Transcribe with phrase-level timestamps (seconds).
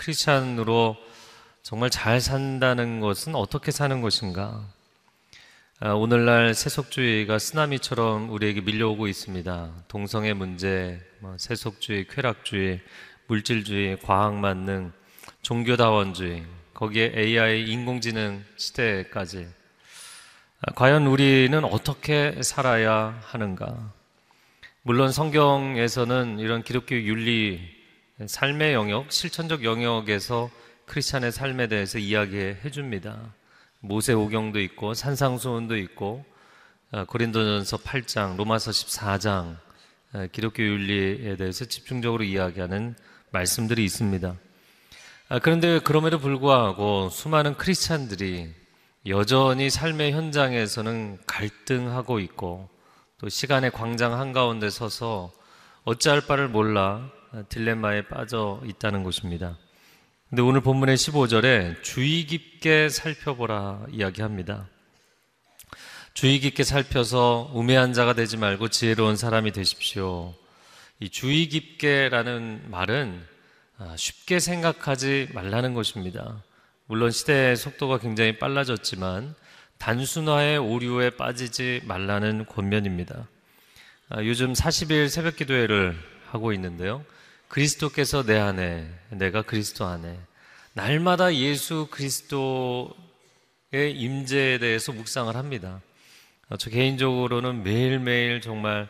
[0.00, 0.96] 크리스찬으로
[1.62, 4.66] 정말 잘 산다는 것은 어떻게 사는 것인가?
[5.78, 9.70] 아, 오늘날 세속주의가 쓰나미처럼 우리에게 밀려오고 있습니다.
[9.88, 12.80] 동성애 문제, 뭐 세속주의, 쾌락주의,
[13.26, 14.92] 물질주의, 과학만능,
[15.42, 19.48] 종교다원주의, 거기에 AI, 인공지능 시대까지.
[20.62, 23.92] 아, 과연 우리는 어떻게 살아야 하는가?
[24.82, 27.79] 물론 성경에서는 이런 기독교 윤리,
[28.26, 30.50] 삶의 영역, 실천적 영역에서
[30.86, 33.32] 크리스찬의 삶에 대해서 이야기해 줍니다.
[33.80, 36.24] 모세 오경도 있고 산상수훈도 있고
[36.92, 39.56] 아, 고린도전서 8장, 로마서 14장
[40.12, 42.94] 아, 기독교 윤리에 대해서 집중적으로 이야기하는
[43.30, 44.34] 말씀들이 있습니다.
[45.28, 48.52] 아, 그런데 그럼에도 불구하고 수많은 크리스찬들이
[49.06, 52.68] 여전히 삶의 현장에서는 갈등하고 있고
[53.16, 55.32] 또 시간의 광장 한가운데 서서
[55.84, 57.10] 어찌할 바를 몰라
[57.48, 59.56] 딜레마에 빠져 있다는 것입니다.
[60.28, 64.68] 근데 오늘 본문의 15절에 주의 깊게 살펴보라 이야기합니다.
[66.14, 70.34] 주의 깊게 살펴서 우매한 자가 되지 말고 지혜로운 사람이 되십시오.
[70.98, 73.24] 이 주의 깊게라는 말은
[73.78, 76.42] 아, 쉽게 생각하지 말라는 것입니다.
[76.86, 79.34] 물론 시대의 속도가 굉장히 빨라졌지만
[79.78, 83.28] 단순화의 오류에 빠지지 말라는 권면입니다.
[84.10, 87.04] 아, 요즘 40일 새벽 기도회를 하고 있는데요.
[87.50, 90.18] 그리스도께서 내 안에, 내가 그리스도 안에.
[90.72, 92.92] 날마다 예수 그리스도의
[93.92, 95.80] 임재에 대해서 묵상을 합니다.
[96.48, 98.88] 어, 저 개인적으로는 매일매일 정말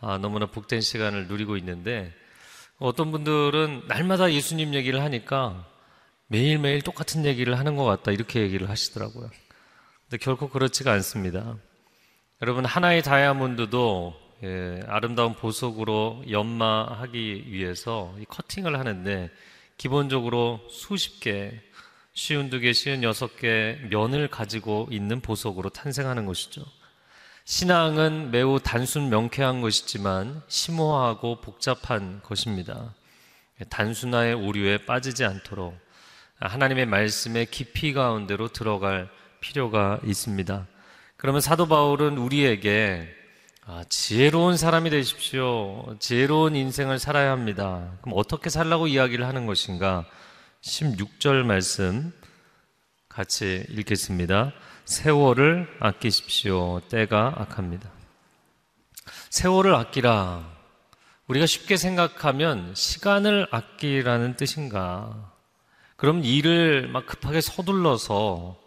[0.00, 2.12] 아, 너무나 복된 시간을 누리고 있는데
[2.78, 5.66] 어떤 분들은 날마다 예수님 얘기를 하니까
[6.26, 9.30] 매일매일 똑같은 얘기를 하는 것 같다 이렇게 얘기를 하시더라고요.
[10.04, 11.56] 근데 결코 그렇지가 않습니다.
[12.42, 19.30] 여러분 하나의 다이아몬드도 예, 아름다운 보석으로 연마하기 위해서 커팅을 하는데
[19.76, 21.52] 기본적으로 수십 개,
[22.12, 26.64] 쉬운 두 개, 쉬운 여섯 개 면을 가지고 있는 보석으로 탄생하는 것이죠.
[27.44, 32.94] 신앙은 매우 단순 명쾌한 것이지만 심오하고 복잡한 것입니다.
[33.68, 35.78] 단순화의 오류에 빠지지 않도록
[36.40, 39.08] 하나님의 말씀의 깊이 가운데로 들어갈
[39.40, 40.66] 필요가 있습니다.
[41.16, 43.21] 그러면 사도 바울은 우리에게
[43.64, 45.94] 아, 지혜로운 사람이 되십시오.
[46.00, 47.92] 지혜로운 인생을 살아야 합니다.
[48.02, 50.04] 그럼 어떻게 살라고 이야기를 하는 것인가?
[50.62, 52.12] 16절 말씀
[53.08, 54.52] 같이 읽겠습니다.
[54.84, 56.80] 세월을 아끼십시오.
[56.88, 57.88] 때가 악합니다.
[59.30, 60.44] 세월을 아끼라.
[61.28, 65.32] 우리가 쉽게 생각하면 시간을 아끼라는 뜻인가?
[65.94, 68.58] 그럼 일을 막 급하게 서둘러서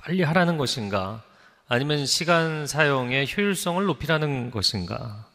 [0.00, 1.24] 빨리 하라는 것인가?
[1.66, 5.26] 아니면 시간 사용의 효율성을 높이라는 것인가?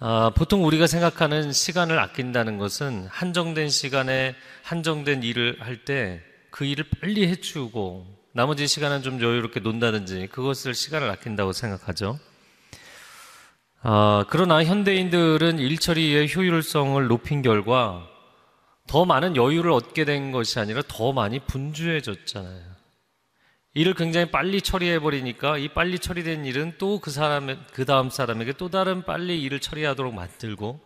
[0.00, 6.86] 아, 보통 우리가 생각하는 시간을 아낀다는 것은 한정된 시간에 한정된 일을 할 때 그 일을
[7.00, 12.18] 빨리 해치우고 나머지 시간은 좀 여유롭게 논다든지 그것을 시간을 아낀다고 생각하죠.
[13.82, 18.06] 아, 그러나 현대인들은 일 처리의 효율성을 높인 결과
[18.86, 22.77] 더 많은 여유를 얻게 된 것이 아니라 더 많이 분주해졌잖아요.
[23.74, 28.54] 일을 굉장히 빨리 처리해 버리니까 이 빨리 처리된 일은 또 그 사람의 그 다음 사람에게
[28.54, 30.80] 또 다른 빨리 일을 처리하도록 만들고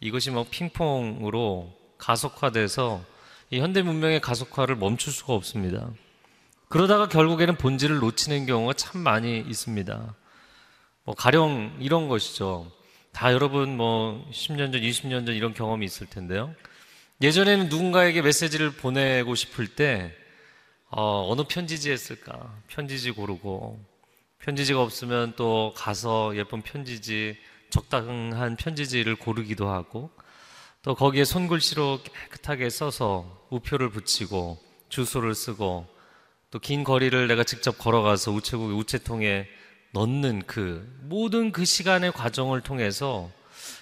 [0.00, 3.04] 이것이 뭐 핑퐁으로 가속화돼서
[3.50, 5.90] 이 현대 문명의 가속화를 멈출 수가 없습니다.
[6.68, 10.14] 그러다가 결국에는 본질을 놓치는 경우가 참 많이 있습니다.
[11.04, 12.70] 뭐 가령 이런 것이죠.
[13.12, 16.54] 다 여러분 뭐 10년 전, 20년 전 이런 경험이 있을 텐데요.
[17.20, 20.14] 예전에는 누군가에게 메시지를 보내고 싶을 때
[20.90, 22.52] 어, 어느 편지지 했을까?
[22.68, 23.78] 편지지 고르고
[24.40, 27.36] 편지지가 없으면 또 가서 예쁜 편지지
[27.70, 30.10] 적당한 편지지를 고르기도 하고
[30.82, 34.58] 또 거기에 손글씨로 깨끗하게 써서 우표를 붙이고
[34.88, 35.86] 주소를 쓰고
[36.50, 39.46] 또 긴 거리를 내가 직접 걸어가서 우체국 우체통에
[39.92, 43.30] 넣는 그 모든 그 시간의 과정을 통해서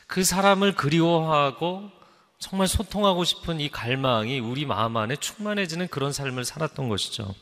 [0.06, 1.91] 그 사람을 그리워하고
[2.38, 7.35] 정말 소통하고 싶은 이 갈망이 우리 마음 안에 충만해지는 그런 삶을 살았던 것이죠.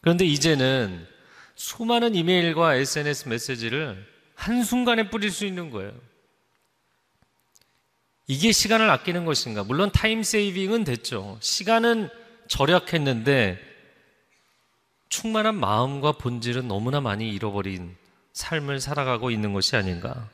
[0.00, 1.06] 그런데 이제는
[1.54, 5.92] 수많은 이메일과 SNS 메시지를 한순간에 뿌릴 수 있는 거예요.
[8.26, 9.64] 이게 시간을 아끼는 것인가?
[9.64, 11.38] 물론 타임 세이빙은 됐죠.
[11.40, 12.08] 시간은
[12.48, 13.60] 절약했는데
[15.08, 17.94] 충만한 마음과 본질은 너무나 많이 잃어버린
[18.32, 20.28] 삶을 살아가고 있는 것이 아닌가.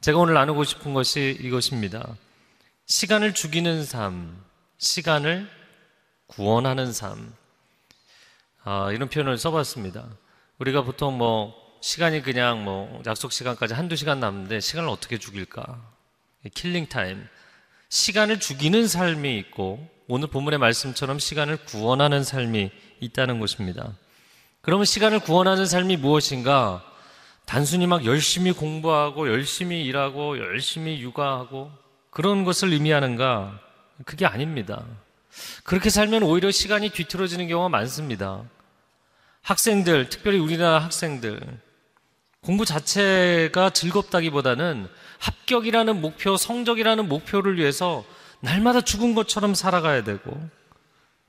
[0.00, 2.16] 제가 오늘 나누고 싶은 것이 이것입니다.
[2.86, 4.44] 시간을 죽이는 삶,
[4.78, 5.48] 시간을
[6.26, 7.32] 구원하는 삶.
[8.64, 10.06] 아, 이런 표현을 써봤습니다.
[10.58, 15.80] 우리가 보통 뭐, 시간이 그냥 뭐, 약속 시간까지 한두 시간 남는데, 시간을 어떻게 죽일까?
[16.54, 17.26] killing time.
[17.88, 22.70] 시간을 죽이는 삶이 있고, 오늘 본문의 말씀처럼 시간을 구원하는 삶이
[23.00, 23.96] 있다는 것입니다.
[24.60, 26.84] 그러면 시간을 구원하는 삶이 무엇인가?
[27.46, 31.81] 단순히 막 열심히 공부하고 열심히 일하고 열심히 육아하고
[32.12, 33.58] 그런 것을 의미하는가?
[34.04, 34.84] 그게 아닙니다.
[35.64, 38.42] 그렇게 살면 오히려 시간이 뒤틀어지는 경우가 많습니다.
[39.40, 41.40] 학생들, 특별히 우리나라 학생들,
[42.42, 44.88] 공부 자체가 즐겁다기보다는
[45.20, 48.04] 합격이라는 목표, 성적이라는 목표를 위해서
[48.40, 50.38] 날마다 죽은 것처럼 살아가야 되고,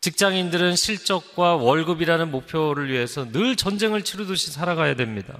[0.01, 5.33] 직장인들은 실적과 월급이라는 목표를 위해서 늘 전쟁을 치르듯이 살아가야 됩니다.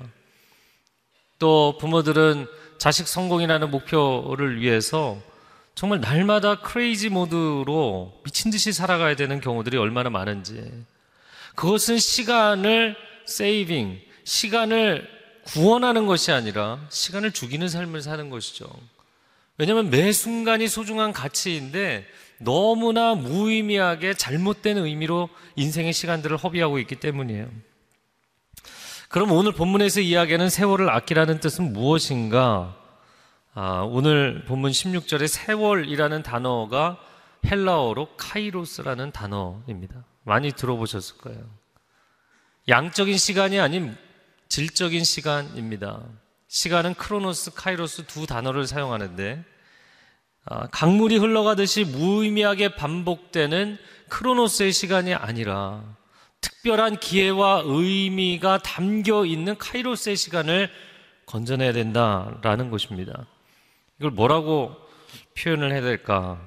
[1.37, 2.47] 또 부모들은
[2.77, 5.21] 자식 성공이라는 목표를 위해서
[5.75, 10.71] 정말 날마다 크레이지 모드로 미친 듯이 살아가야 되는 경우들이 얼마나 많은지.
[11.55, 15.07] 그것은 시간을 세이빙, 시간을
[15.45, 18.69] 구원하는 것이 아니라 시간을 죽이는 삶을 사는 것이죠.
[19.57, 22.05] 왜냐하면 매 순간이 소중한 가치인데
[22.39, 27.49] 너무나 무의미하게 잘못된 의미로 인생의 시간들을 허비하고 있기 때문이에요.
[29.09, 32.75] 그럼 오늘 본문에서 이야기하는 세월을 아끼라는 뜻은 무엇인가?
[33.55, 36.97] 아, 오늘 본문 16절에 세월이라는 단어가
[37.45, 40.05] 헬라어로 카이로스라는 단어입니다.
[40.23, 41.43] 많이 들어보셨을 거예요.
[42.67, 43.95] 양적인 시간이 아닌
[44.47, 46.01] 질적인 시간입니다.
[46.47, 49.43] 시간은 크로노스, 카이로스 두 단어를 사용하는데
[50.45, 53.77] 아, 강물이 흘러가듯이 무의미하게 반복되는
[54.09, 55.83] 크로노스의 시간이 아니라
[56.41, 60.71] 특별한 기회와 의미가 담겨 있는 카이로스의 시간을
[61.27, 63.27] 건져내야 된다라는 것입니다.
[64.03, 64.75] 이걸 뭐라고
[65.37, 66.45] 표현을 해야 될까?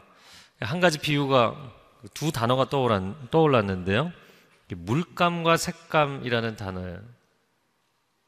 [0.60, 1.56] 한 가지 비유가
[2.12, 4.12] 두 단어가 떠올랐는데요.
[4.68, 7.00] 물감과 색감이라는 단어예요.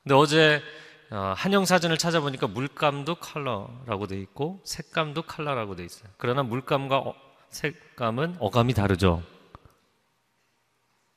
[0.03, 0.63] 근데 어제
[1.11, 6.09] 어, 한영 사전을 찾아보니까 물감도 컬러라고 돼 있고 색감도 컬러라고 돼 있어요.
[6.17, 7.15] 그러나 물감과 어,
[7.51, 9.23] 색감은 어감이 다르죠.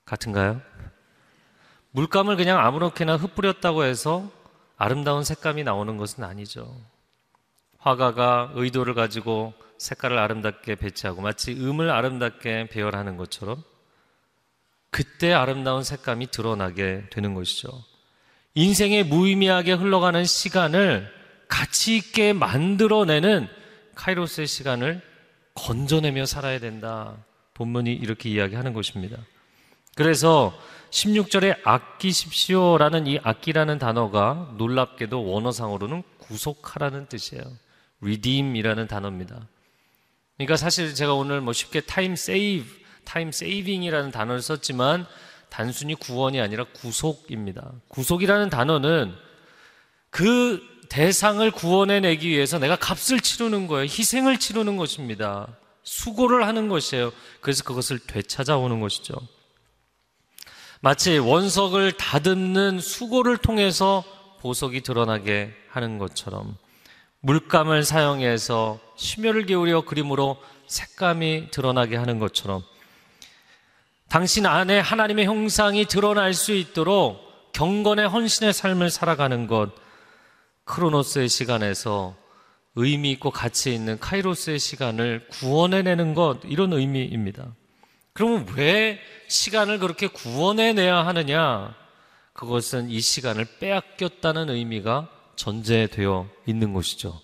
[0.03, 0.61] 같은가요?
[1.91, 4.29] 물감을 그냥 아무렇게나 흩뿌렸다고 해서
[4.75, 6.75] 아름다운 색감이 나오는 것은 아니죠.
[7.81, 13.63] 화가가 의도를 가지고 색깔을 아름답게 배치하고 마치 음을 아름답게 배열하는 것처럼
[14.91, 17.69] 그때 아름다운 색감이 드러나게 되는 것이죠.
[18.53, 21.11] 인생의 무의미하게 흘러가는 시간을
[21.47, 23.47] 가치 있게 만들어내는
[23.95, 25.01] 카이로스의 시간을
[25.53, 27.17] 건져내며 살아야 된다.
[27.53, 29.17] 본문이 이렇게 이야기하는 것입니다.
[29.95, 30.53] 그래서
[30.91, 37.43] 16절에 아끼십시오라는 이 아끼라는 단어가 놀랍게도 원어상으로는 구속하라는 뜻이에요.
[38.01, 39.48] Redeem이라는 단어입니다.
[40.38, 42.68] 그러니까 사실 제가 오늘 뭐 쉽게 time save,
[43.06, 45.06] time saving이라는 단어를 썼지만
[45.50, 47.71] 단순히 구원이 아니라 구속입니다.
[47.89, 49.13] 구속이라는 단어는
[50.09, 53.83] 그 대상을 구원해내기 위해서 내가 값을 치르는 거예요.
[53.83, 55.48] 희생을 치르는 것입니다.
[55.83, 57.12] 수고를 하는 것이에요.
[57.39, 59.13] 그래서 그것을 되찾아오는 것이죠.
[60.81, 64.03] 마치 원석을 다듬는 수고를 통해서
[64.39, 66.57] 보석이 드러나게 하는 것처럼
[67.21, 70.38] 물감을 사용해서 심혈을 기울여 그림으로
[70.68, 72.63] 색감이 드러나게 하는 것처럼
[74.09, 79.72] 당신 안에 하나님의 형상이 드러날 수 있도록 경건의 헌신의 삶을 살아가는 것
[80.65, 82.15] 크로노스의 시간에서
[82.75, 87.53] 의미 있고 가치 있는 카이로스의 시간을 구원해내는 것 이런 의미입니다.
[88.13, 91.75] 그러면 왜 시간을 그렇게 구원해내야 하느냐?
[92.34, 97.19] 그것은 이 시간을 빼앗겼다는 의미가 전제되어 있는 것이죠.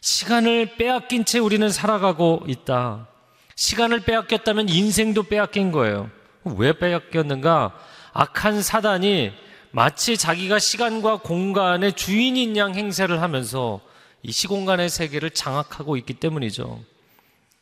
[0.00, 3.08] 시간을 빼앗긴 채 우리는 살아가고 있다.
[3.56, 6.10] 시간을 빼앗겼다면 인생도 빼앗긴 거예요.
[6.44, 7.74] 왜 빼앗겼는가?
[8.12, 9.32] 악한 사단이
[9.70, 13.80] 마치 자기가 시간과 공간의 주인인 양 행세를 하면서
[14.22, 16.80] 이 시공간의 세계를 장악하고 있기 때문이죠.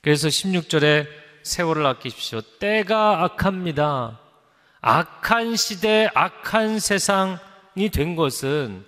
[0.02, 1.06] 그래서 16절에
[1.42, 2.40] 세월을 아끼십시오.
[2.60, 4.20] 때가 악합니다.
[4.80, 8.84] 악한 시대, 악한 세상이 된 것은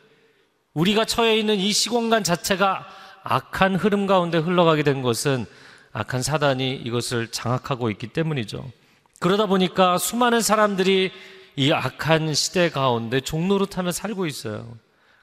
[0.75, 2.87] 우리가 처해 있는 이 시공간 자체가
[3.25, 5.47] 악한 흐름 가운데 흘러가게 된 것은
[5.93, 8.71] 악한 사단이 이것을 장악하고 있기 때문이죠.
[9.21, 11.11] 그러다 보니까 수많은 사람들이
[11.57, 14.69] 이 악한 시대 가운데 종노릇하며 살고 있어요.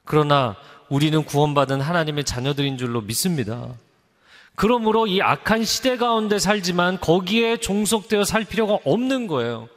[0.04, 0.56] 그러나
[0.88, 3.68] 우리는 구원받은 하나님의 자녀들인 줄로 믿습니다.
[4.54, 9.68] 그러므로 이 악한 시대 가운데 살지만 거기에 종속되어 살 필요가 없는 거예요.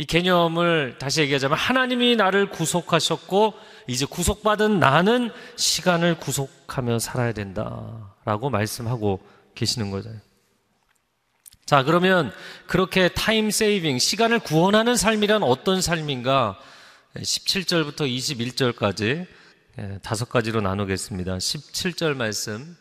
[0.00, 3.52] 이 개념을 다시 얘기하자면 하나님이 나를 구속하셨고
[3.86, 9.20] 이제 구속받은 나는 시간을 구속하며 살아야 된다라고 말씀하고
[9.54, 10.08] 계시는 거죠.
[11.66, 12.32] 자, 그러면
[12.66, 16.58] 그렇게 타임 세이빙, 시간을 구원하는 삶이란 어떤 삶인가?
[17.16, 19.26] 17절부터 21절까지
[20.00, 21.36] 다섯 가지로 나누겠습니다.
[21.36, 22.74] 17절 말씀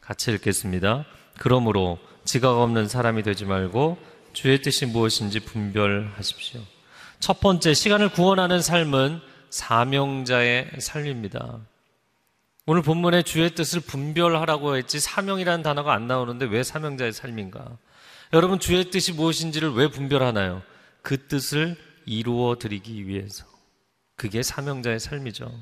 [0.00, 1.04] 같이 읽겠습니다.
[1.38, 3.98] 그러므로 지각 없는 사람이 되지 말고
[4.40, 6.62] 주의 뜻이 무엇인지 분별하십시오.
[7.18, 9.20] 첫 번째, 시간을 구원하는 삶은
[9.50, 11.58] 사명자의 삶입니다.
[12.64, 17.76] 오늘 본문에 주의 뜻을 분별하라고 했지 사명이라는 단어가 안 나오는데 왜 사명자의 삶인가?
[18.32, 20.62] 여러분, 주의 뜻이 무엇인지를 왜 분별하나요?
[21.02, 23.44] 그 뜻을 이루어 드리기 위해서.
[24.16, 25.52] 그게 사명자의 삶이죠.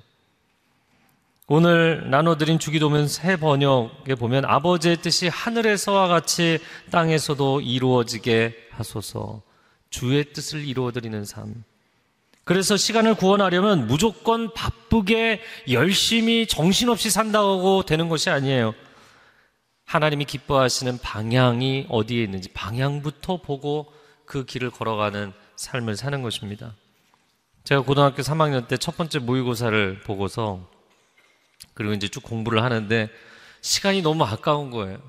[1.50, 6.58] 오늘 나눠드린 주기도면 새 번역에 보면 아버지의 뜻이 하늘에서와 같이
[6.90, 9.40] 땅에서도 이루어지게 하소서
[9.88, 11.64] 주의 뜻을 이루어드리는 삶.
[12.44, 15.40] 그래서 시간을 구원하려면 무조건 바쁘게
[15.70, 18.74] 열심히 정신없이 산다고 되는 것이 아니에요.
[19.86, 23.90] 하나님이 기뻐하시는 방향이 어디에 있는지 방향부터 보고
[24.26, 26.74] 그 길을 걸어가는 삶을 사는 것입니다.
[27.64, 30.68] 제가 고등학교 3학년 때 첫 번째 모의고사를 보고서
[31.74, 33.08] 그리고 이제 쭉 공부를 하는데
[33.60, 35.00] 시간이 너무 아까운 거예요.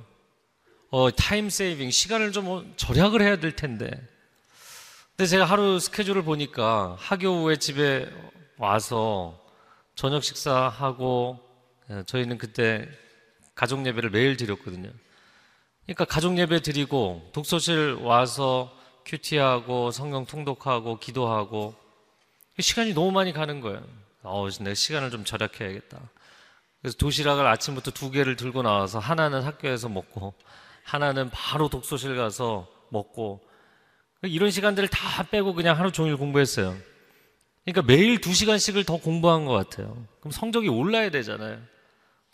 [0.91, 3.89] 어, time saving, 시간을 좀 절약을 해야 될 텐데.
[5.15, 8.10] 근데 제가 하루 스케줄을 보니까 학교 후에 집에
[8.58, 9.39] 와서
[9.96, 11.39] 저녁 식사하고
[11.91, 12.88] 예, 저희는 그때
[13.53, 14.91] 가족 예배를 매일 드렸거든요.
[15.84, 18.75] 그러니까 가족 예배 드리고 독서실 와서
[19.06, 21.75] 큐티하고 성경 통독하고 기도하고
[22.60, 23.84] 시간이 너무 많이 가는 거예요.
[24.22, 26.00] 어, 내가 시간을 좀 절약해야겠다.
[26.81, 30.33] 그래서 도시락을 아침부터 두 개를 들고 나와서 하나는 학교에서 먹고
[30.83, 33.41] 하나는 바로 독서실 가서 먹고
[34.24, 36.75] 이런 시간들을 다 빼고 그냥 하루 종일 공부했어요.
[37.63, 40.05] 그러니까 매일 두 시간씩을 더 공부한 것 같아요.
[40.19, 41.62] 그럼 성적이 올라야 되잖아요.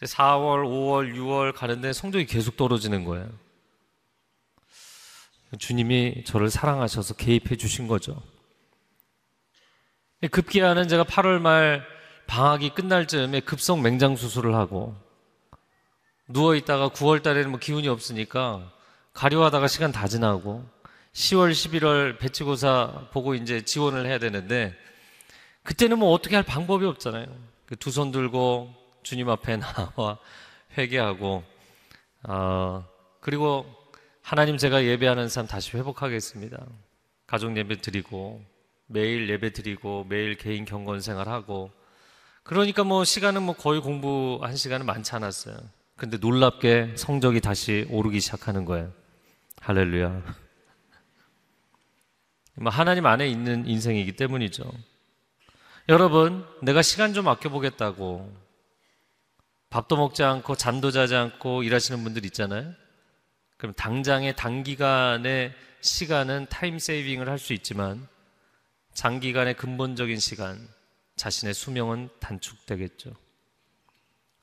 [0.01, 3.29] 4월, 5월, 6월 가는데 성적이 계속 떨어지는 거예요.
[5.57, 8.21] 주님이 저를 사랑하셔서 개입해 주신 거죠.
[10.31, 11.85] 급기야는 제가 8월 말
[12.27, 14.95] 방학이 끝날 즈음에 급성 맹장 수술을 하고
[16.27, 18.71] 누워 있다가 9월 달에는 뭐 기운이 없으니까
[19.13, 20.65] 가려하다가 시간 다 지나고
[21.13, 24.75] 10월, 11월 배치고사 보고 이제 지원을 해야 되는데
[25.63, 27.25] 그때는 뭐 어떻게 할 방법이 없잖아요.
[27.65, 30.17] 그 두손 들고 주님 앞에 나와
[30.77, 31.43] 회개하고
[32.23, 32.85] 어,
[33.21, 33.65] 그리고
[34.21, 36.65] 하나님 제가 예배하는 삶 다시 회복하겠습니다.
[37.27, 38.43] 가족 예배 드리고
[38.87, 41.71] 매일 예배 드리고 매일 개인 경건 생활하고
[42.45, 45.57] 그러니까 뭐 시간은 뭐 거의 공부한 시간은 많지 않았어요.
[45.97, 48.93] 근데 놀랍게 성적이 다시 오르기 시작하는 거예요.
[49.61, 50.21] 할렐루야.
[52.61, 54.71] 뭐 하나님 안에 있는 인생이기 때문이죠.
[55.89, 58.31] 여러분, 내가 시간 좀 아껴보겠다고
[59.71, 62.73] 밥도 먹지 않고 잠도 자지 않고 일하시는 분들 있잖아요.
[63.57, 68.07] 그럼 당장의 단기간의 시간은 타임 세이빙을 할 수 있지만
[68.93, 70.59] 장기간의 근본적인 시간,
[71.15, 73.13] 자신의 수명은 단축되겠죠.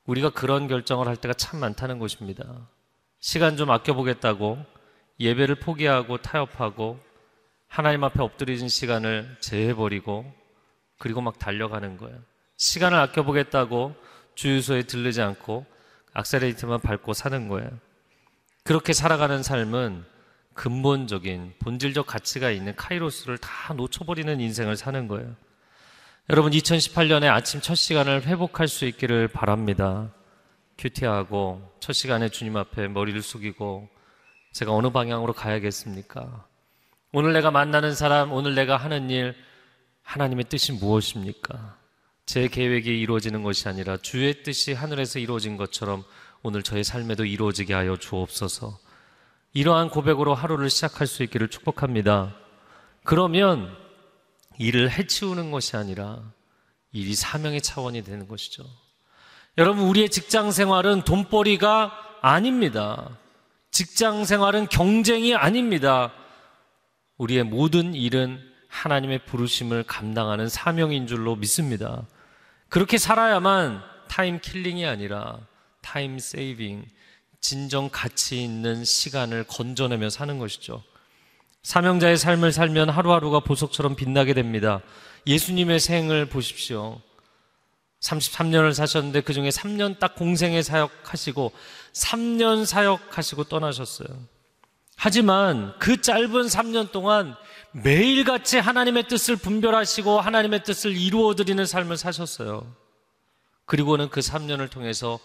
[0.05, 2.67] 우리가 그런 결정을 할 때가 참 많다는 것입니다.
[3.19, 4.57] 시간 좀 아껴보겠다고
[5.19, 6.99] 예배를 포기하고 타협하고
[7.67, 10.31] 하나님 앞에 엎드리진 시간을 제해버리고
[10.99, 12.19] 그리고 막 달려가는 거예요.
[12.57, 13.95] 시간을 아껴보겠다고
[14.35, 15.65] 주유소에 들르지 않고
[16.13, 17.69] 악셀레이트만 밟고 사는 거예요.
[18.63, 20.05] 그렇게 살아가는 삶은
[20.53, 25.35] 근본적인 본질적 가치가 있는 카이로스를 다 놓쳐버리는 인생을 사는 거예요.
[26.29, 30.13] 여러분 2018년에 아침 첫 시간을 회복할 수 있기를 바랍니다.
[30.77, 33.89] 큐티하고 첫 시간에 주님 앞에 머리를 숙이고
[34.53, 36.45] 제가 어느 방향으로 가야겠습니까?
[37.11, 39.35] 오늘 내가 만나는 사람, 오늘 내가 하는 일,
[40.03, 41.77] 하나님의 뜻이 무엇입니까?
[42.25, 46.05] 제 계획이 이루어지는 것이 아니라 주의 뜻이 하늘에서 이루어진 것처럼
[46.41, 48.79] 오늘 저의 삶에도 이루어지게 하여 주옵소서.
[49.51, 52.33] 이러한 고백으로 하루를 시작할 수 있기를 축복합니다.
[53.03, 53.82] 그러면
[54.57, 56.31] 일을 해치우는 것이 아니라
[56.91, 58.63] 일이 사명의 차원이 되는 것이죠.
[59.57, 61.91] 여러분, 우리의 직장 생활은 돈벌이가
[62.21, 63.17] 아닙니다.
[63.71, 66.13] 직장 생활은 경쟁이 아닙니다.
[67.17, 72.07] 우리의 모든 일은 하나님의 부르심을 감당하는 사명인 줄로 믿습니다.
[72.69, 75.39] 그렇게 살아야만 time killing이 아니라
[75.81, 76.85] time saving,
[77.39, 80.83] 진정 가치 있는 시간을 건져내며 사는 것이죠.
[81.63, 84.81] 사명자의 삶을 살면 하루하루가 보석처럼 빛나게 됩니다.
[85.25, 87.01] 예수님의 생을 보십시오.
[88.01, 91.53] 33년을 사셨는데 그 중에 3년 딱 공생애 사역하시고
[91.93, 94.07] 3년 사역하시고 떠나셨어요.
[94.97, 97.35] 하지만 그 짧은 3년 동안
[97.71, 102.75] 매일같이 하나님의 뜻을 분별하시고 하나님의 뜻을 이루어드리는 삶을 사셨어요.
[103.65, 105.17] 그리고는 그 3년을 통해서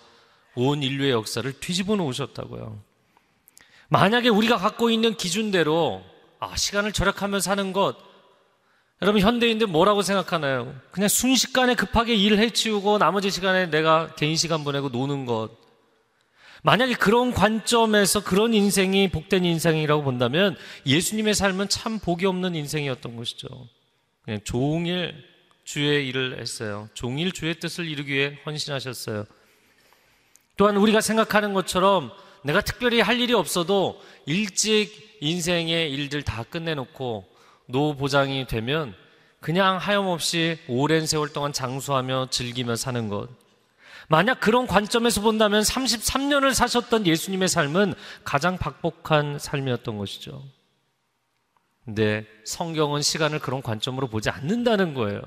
[0.54, 2.80] 온 인류의 역사를 뒤집어 놓으셨다고요.
[3.88, 6.04] 만약에 우리가 갖고 있는 기준대로
[6.40, 7.96] 아, 시간을 절약하며 사는 것.
[9.00, 10.74] 여러분, 현대인들 뭐라고 생각하나요?
[10.90, 15.50] 그냥 순식간에 급하게 일 해치우고 나머지 시간에 내가 개인 시간 보내고 노는 것.
[16.62, 23.48] 만약에 그런 관점에서 그런 인생이 복된 인생이라고 본다면 예수님의 삶은 참 복이 없는 인생이었던 것이죠.
[24.24, 25.14] 그냥 종일
[25.64, 26.88] 주의 일을 했어요.
[26.94, 29.26] 종일 주의 뜻을 이루기 위해 헌신하셨어요.
[30.56, 32.10] 또한 우리가 생각하는 것처럼
[32.42, 37.26] 내가 특별히 할 일이 없어도 일찍 인생의 일들 다 끝내놓고
[37.66, 38.94] 노 보장이 되면
[39.40, 43.28] 그냥 하염없이 오랜 세월 동안 장수하며 즐기며 사는 것.
[44.08, 50.42] 만약 그런 관점에서 본다면 33년을 사셨던 예수님의 삶은 가장 박복한 삶이었던 것이죠.
[51.84, 55.22] 근데 성경은 시간을 그런 관점으로 보지 않는다는 거예요.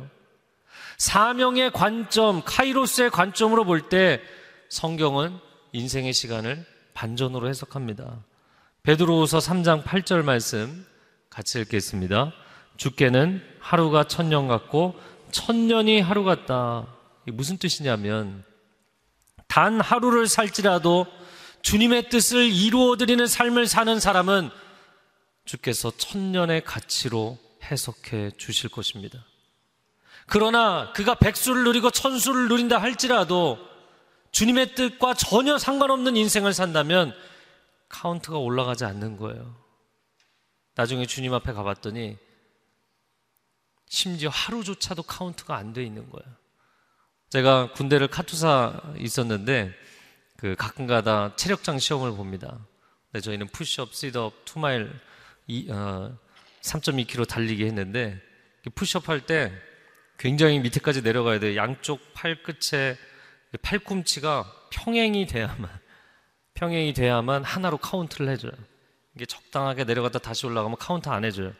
[0.97, 4.21] 사명의 관점, 카이로스의 관점으로 볼 때
[4.69, 5.37] 성경은
[5.73, 6.65] 인생의 시간을
[7.01, 8.23] 반전으로 해석합니다.
[8.83, 10.85] 베드로후서 3장 8절 말씀
[11.31, 12.31] 같이 읽겠습니다.
[12.77, 14.93] 주께는 하루가 천년 같고
[15.31, 16.85] 천년이 하루 같다.
[17.23, 18.43] 이게 무슨 뜻이냐면
[19.47, 21.07] 단 하루를 살지라도
[21.63, 24.51] 주님의 뜻을 이루어 드리는 삶을 사는 사람은
[25.45, 29.25] 주께서 천년의 가치로 해석해 주실 것입니다.
[30.27, 33.70] 그러나 그가 백수를 누리고 천수를 누린다 할지라도
[34.31, 37.13] 주님의 뜻과 전혀 상관없는 인생을 산다면
[37.89, 39.55] 카운트가 올라가지 않는 거예요.
[40.75, 42.17] 나중에 주님 앞에 가봤더니
[43.87, 46.35] 심지어 하루조차도 카운트가 안 돼 있는 거예요.
[47.29, 49.73] 제가 군대를 카투사 있었는데
[50.37, 52.57] 그 가끔가다 체력장 시험을 봅니다.
[53.11, 54.91] 근데 저희는 푸시업, sit-up, two mile
[55.69, 56.17] 어,
[56.61, 58.21] 3.2km 달리기 했는데
[58.75, 59.51] 푸시업 할 때
[60.17, 61.57] 굉장히 밑에까지 내려가야 돼요.
[61.57, 62.97] 양쪽 팔 끝에
[63.57, 65.69] 팔꿈치가 평행이 돼야만
[66.55, 68.51] 평행이 돼야만 하나로 카운트를 해줘요.
[69.15, 71.53] 이게 적당하게 내려갔다 다시 올라가면 카운트 안 해줘요.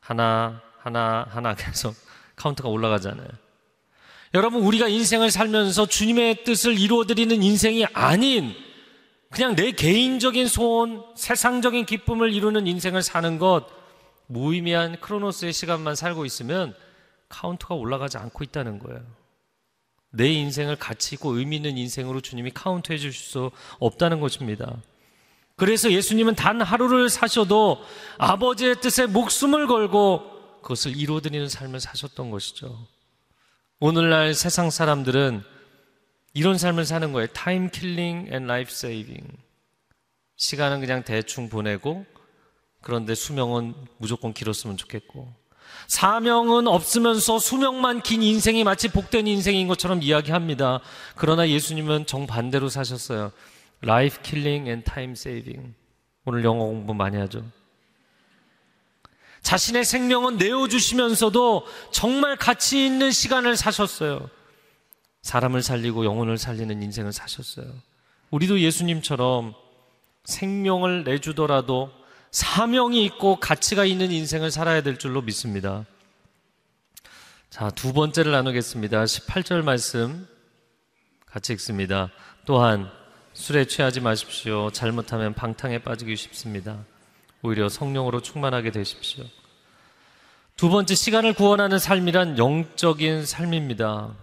[0.00, 1.94] 하나, 하나, 하나 계속
[2.36, 3.28] 카운트가 올라가잖아요.
[4.34, 8.54] 여러분, 우리가 인생을 살면서 주님의 뜻을 이루어드리는 인생이 아닌
[9.30, 13.66] 그냥 내 개인적인 소원, 세상적인 기쁨을 이루는 인생을 사는 것,
[14.26, 16.74] 무의미한 크로노스의 시간만 살고 있으면
[17.28, 19.02] 카운트가 올라가지 않고 있다는 거예요.
[20.10, 24.76] 내 인생을 가치 있고 의미 있는 인생으로 주님이 카운트해 주실 수 없다는 것입니다.
[25.56, 27.84] 그래서 예수님은 단 하루를 사셔도
[28.18, 32.86] 아버지의 뜻에 목숨을 걸고 그것을 이루어드리는 삶을 사셨던 것이죠.
[33.78, 35.42] 오늘날 세상 사람들은
[36.32, 37.26] 이런 삶을 사는 거예요.
[37.28, 39.26] time killing and life saving.
[40.36, 42.06] 시간은 그냥 대충 보내고
[42.80, 45.34] 그런데 수명은 무조건 길었으면 좋겠고
[45.90, 50.78] 사명은 없으면서 수명만 긴 인생이 마치 복된 인생인 것처럼 이야기합니다.
[51.16, 53.32] 그러나 예수님은 정반대로 사셨어요.
[53.80, 55.74] life killing and time saving.
[56.26, 57.44] 오늘 영어 공부 많이 하죠.
[59.42, 64.30] 자신의 생명은 내어주시면서도 정말 가치 있는 시간을 사셨어요.
[65.22, 67.66] 사람을 살리고 영혼을 살리는 인생을 사셨어요.
[68.30, 69.54] 우리도 예수님처럼
[70.22, 71.90] 생명을 내주더라도
[72.30, 75.84] 사명이 있고 가치가 있는 인생을 살아야 될 줄로 믿습니다.
[77.50, 79.04] 자, 두 번째를 나누겠습니다.
[79.04, 80.28] 18절 말씀
[81.26, 82.10] 같이 읽습니다.
[82.46, 82.90] 또한
[83.32, 84.70] 술에 취하지 마십시오.
[84.70, 86.84] 잘못하면 방탕에 빠지기 쉽습니다.
[87.42, 89.24] 오히려 성령으로 충만하게 되십시오.
[90.56, 94.14] 두 번째 시간을 구원하는 삶이란 영적인 삶입니다.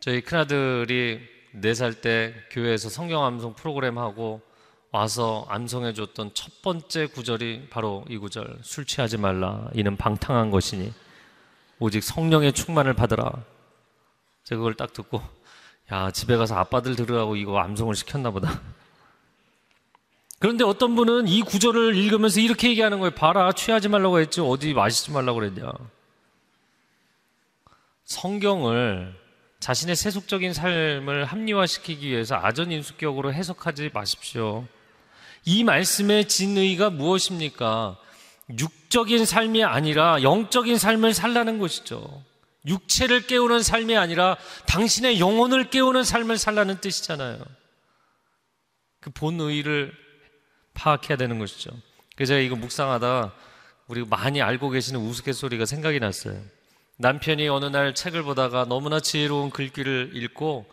[0.00, 1.20] 저희 큰아들이
[1.52, 4.40] 네살때 교회에서 성경 암송 프로그램 하고
[4.92, 8.58] 와서 암송해 줬던 첫 번째 구절이 바로 이 구절.
[8.62, 9.68] 술 취하지 말라.
[9.74, 10.92] 이는 방탕한 것이니
[11.78, 13.32] 오직 성령의 충만을 받으라.
[14.44, 15.22] 제가 그걸 딱 듣고
[15.92, 18.60] 야, 집에 가서 아빠들 들으라고 이거 암송을 시켰나 보다.
[20.40, 23.10] 그런데 어떤 분은 이 구절을 읽으면서 이렇게 얘기하는 거예요.
[23.10, 24.40] 봐라, 취하지 말라고 했지.
[24.40, 25.70] 어디 마시지 말라고 그랬냐.
[28.04, 29.14] 성경을
[29.60, 34.66] 자신의 세속적인 삶을 합리화시키기 위해서 아전인수격으로 해석하지 마십시오.
[35.44, 37.96] 이 말씀의 진의가 무엇입니까?
[38.58, 42.22] 육적인 삶이 아니라 영적인 삶을 살라는 것이죠.
[42.66, 47.38] 육체를 깨우는 삶이 아니라 당신의 영혼을 깨우는 삶을 살라는 뜻이잖아요.
[49.00, 49.94] 그 본의를
[50.74, 51.70] 파악해야 되는 것이죠.
[52.14, 53.32] 그래서 제가 이거 묵상하다
[53.86, 56.40] 우리 많이 알고 계시는 우스갯소리가 생각이 났어요.
[56.98, 60.66] 남편이 어느 날 책을 보다가 너무나 지혜로운 글귀를 읽고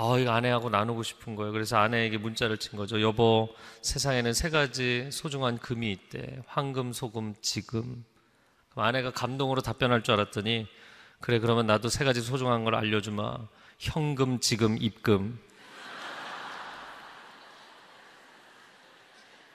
[0.00, 1.50] 아, 이거 아내하고 나누고 싶은 거예요.
[1.50, 3.02] 그래서 아내에게 문자를 친 거죠.
[3.02, 3.48] 여보,
[3.82, 6.40] 세상에는 세 가지 소중한 금이 있대.
[6.46, 8.04] 황금, 소금, 지금.
[8.70, 10.68] 그럼 아내가 감동으로 답변할 줄 알았더니
[11.20, 13.38] 그래, 그러면 나도 세 가지 소중한 걸 알려주마.
[13.80, 15.40] 현금, 지금, 입금.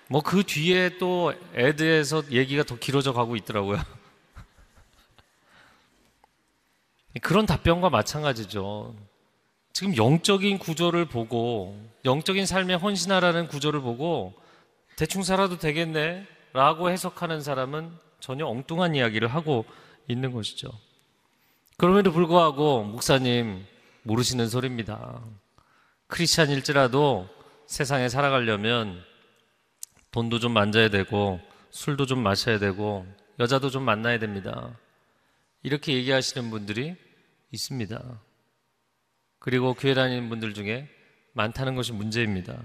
[0.10, 3.80] 뭐 그 뒤에 또 애드에서 얘기가 더 길어져 가고 있더라고요.
[7.22, 9.13] 그런 답변과 마찬가지죠.
[9.74, 14.34] 지금 영적인 구조를 보고 영적인 삶에 헌신하라는 구조를 보고
[14.96, 19.66] 대충 살아도 되겠네 라고 해석하는 사람은 전혀 엉뚱한 이야기를 하고
[20.08, 20.70] 있는 것이죠.
[21.78, 23.66] 그럼에도 불구하고 목사님
[24.04, 25.22] 모르시는 소리입니다.
[26.06, 27.28] 크리스찬일지라도
[27.66, 29.04] 세상에 살아가려면
[30.12, 31.40] 돈도 좀 만져야 되고
[31.72, 33.08] 술도 좀 마셔야 되고
[33.40, 34.78] 여자도 좀 만나야 됩니다.
[35.64, 36.96] 이렇게 얘기하시는 분들이
[37.52, 38.20] 있습니다.
[39.44, 40.88] 그리고 교회 다니는 분들 중에
[41.34, 42.58] 많다는 것이 문제입니다.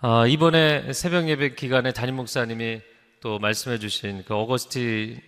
[0.00, 2.80] 아, 이번에 새벽 예배 기간에 담임 목사님이
[3.20, 5.20] 또 말씀해 주신 그 어거스틴이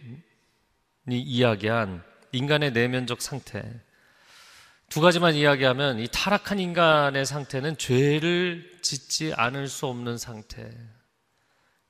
[1.09, 2.03] 이야기한
[2.33, 3.63] 인간의 내면적 상태.
[4.89, 10.71] 두 가지만 이야기하면 이 타락한 인간의 상태는 죄를 짓지 않을 수 없는 상태.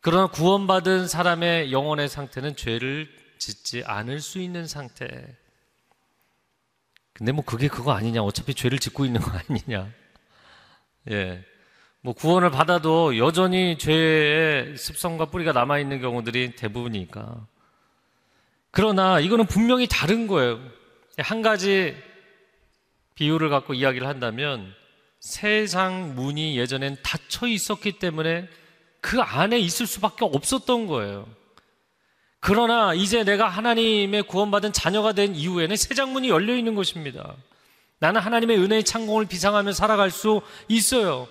[0.00, 5.06] 그러나 구원받은 사람의 영혼의 상태는 죄를 짓지 않을 수 있는 상태.
[7.12, 8.22] 근데 뭐 그게 그거 아니냐.
[8.22, 9.90] 어차피 죄를 짓고 있는 거 아니냐.
[11.11, 11.44] 예.
[12.01, 17.46] 뭐 구원을 받아도 여전히 죄의 습성과 뿌리가 남아있는 경우들이 대부분이니까.
[18.70, 20.61] 그러나 이거는 분명히 다른 거예요.
[21.18, 21.94] 한 가지
[23.14, 24.75] 비유를 갖고 이야기를 한다면
[25.20, 28.48] 세상 문이 예전엔 닫혀 있었기 때문에
[29.01, 31.29] 그 안에 있을 수밖에 없었던 거예요.
[32.44, 37.37] 그러나 이제 내가 하나님의 구원받은 자녀가 된 이후에는 새 장문이 열려 있는 것입니다.
[38.00, 41.28] 나는 하나님의 은혜의 창공을 비상하며 살아갈 수 있어요.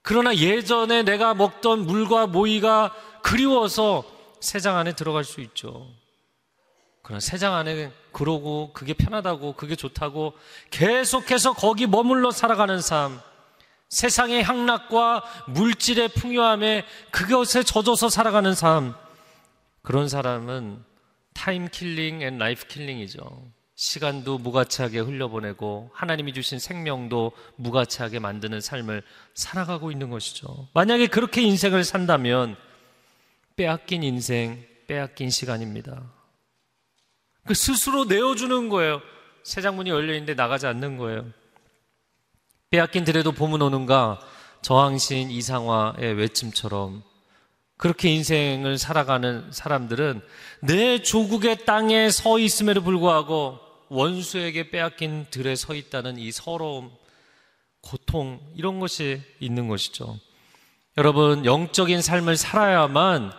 [0.00, 4.02] 그러나 예전에 내가 먹던 물과 모이가 그리워서
[4.40, 5.86] 새장 안에 들어갈 수 있죠.
[7.02, 10.32] 그러나 새장 안에 그러고 그게 편하다고 그게 좋다고
[10.70, 13.20] 계속해서 거기 머물러 살아가는 삶.
[13.90, 18.94] 세상의 향락과 물질의 풍요함에 그것에 젖어서 살아가는 삶.
[19.82, 20.82] 그런 사람은
[21.34, 23.50] time killing and life killing이죠.
[23.74, 30.68] 시간도 무가치하게 흘려보내고 하나님이 주신 생명도 무가치하게 만드는 삶을 살아가고 있는 것이죠.
[30.74, 32.56] 만약에 그렇게 인생을 산다면
[33.54, 36.02] 빼앗긴 인생, 빼앗긴 시간입니다.
[37.44, 39.00] 그 스스로 내어주는 거예요.
[39.44, 41.26] 새 장문이 열려있는데 나가지 않는 거예요.
[42.70, 44.18] 빼앗긴 들에도 봄은 오는가
[44.62, 47.04] 저항신 이상화의 외침처럼
[47.78, 50.20] 그렇게 인생을 살아가는 사람들은
[50.60, 56.90] 내 조국의 땅에 서 있음에도 불구하고 원수에게 빼앗긴 들에 서 있다는 이 서러움,
[57.80, 60.18] 고통, 이런 것이 있는 것이죠.
[60.98, 63.32] 여러분, 영적인 삶을 살아야만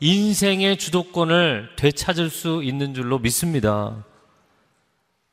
[0.00, 4.04] 인생의 주도권을 되찾을 수 있는 줄로 믿습니다.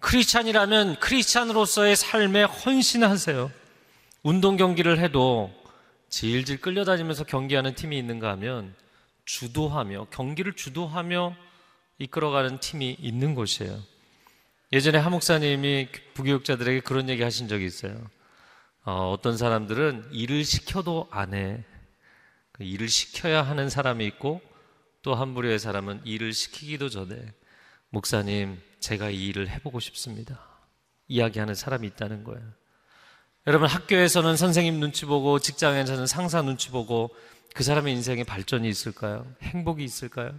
[0.01, 3.51] 크리스찬이라면 크리스찬으로서의 삶에 헌신하세요.
[4.21, 5.51] 운동 경기를 해도
[6.09, 8.75] 질질 끌려다니면서 경기하는 팀이 있는가 하면
[9.25, 11.35] 주도하며 경기를 주도하며
[11.99, 13.79] 이끌어가는 팀이 있는 곳이에요.
[14.71, 18.09] 예전에 하 목사님이 부교육자들에게 그런 얘기 하신 적이 있어요.
[18.83, 21.63] 어, 떤 사람들은 일을 시켜도 안 해.
[22.51, 24.41] 그 일을 시켜야 하는 사람이 있고
[25.01, 27.33] 또 한 부류의 사람은 일을 시키기도 전에
[27.89, 30.39] 목사님 제가 이 일을 해보고 싶습니다.
[31.07, 32.43] 이야기하는 사람이 있다는 거예요.
[33.49, 37.09] 여러분 학교에서는 선생님 눈치 보고 직장에서는 상사 눈치 보고
[37.55, 39.25] 그 사람의 인생에 발전이 있을까요?
[39.41, 40.35] 행복이 있을까요?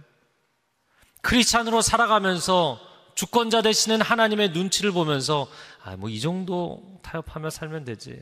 [1.21, 2.79] 크리스찬으로 살아가면서
[3.15, 5.49] 주권자 되시는 하나님의 눈치를 보면서
[5.83, 8.17] 아, 뭐 이 정도 타협하며 살면 되지.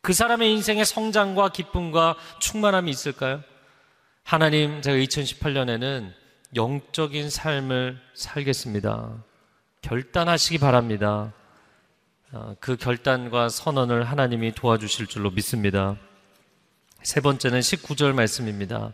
[0.00, 3.42] 그 사람의 인생의 성장과 기쁨과 충만함이 있을까요?
[4.22, 6.12] 하나님, 제가 2018년에는
[6.54, 9.24] 영적인 삶을 살겠습니다.
[9.82, 11.32] 결단하시기 바랍니다.
[12.32, 15.96] 어, 그 결단과 선언을 하나님이 도와주실 줄로 믿습니다.
[17.02, 18.92] 세 번째는 19절 말씀입니다.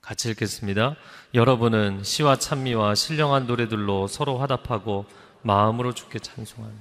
[0.00, 0.94] 같이 읽겠습니다.
[1.32, 5.06] 여러분은 시와 찬미와 신령한 노래들로 서로 화답하고
[5.42, 6.74] 마음으로 주께 찬송하며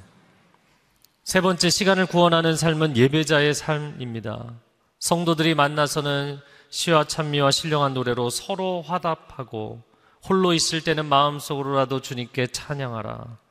[1.24, 4.54] 세 번째 시간을 구원하는 삶은 예배자의 삶입니다.
[5.00, 9.82] 성도들이 만나서는 시와 찬미와 신령한 노래로 서로 화답하고
[10.28, 13.43] 홀로 있을 때는 마음속으로라도 주님께 찬양하라.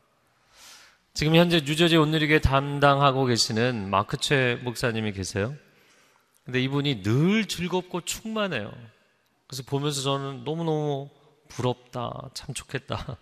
[1.14, 5.54] 지금 현재 뉴저지 온누리교회 담당하고 계시는 마크 최 목사님이 계세요.
[6.44, 8.72] 근데 이분이 늘 즐겁고 충만해요.
[9.46, 11.10] 그래서 보면서 저는 너무너무
[11.48, 12.30] 부럽다.
[12.32, 13.18] 참 좋겠다.